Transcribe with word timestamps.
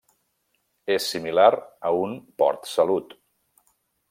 És 0.95 1.09
similar 1.15 1.47
a 1.91 1.93
un 2.07 2.19
port-salut. 2.43 3.19